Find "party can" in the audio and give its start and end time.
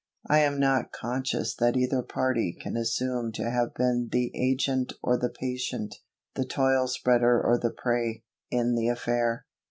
2.01-2.75